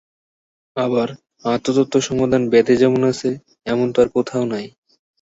[0.77, 1.07] আবার
[1.45, 3.29] আত্মতত্ত্ব-সমাধান বেদে যেমন আছে,
[3.65, 4.65] এমন তো আর কোথাও নাই।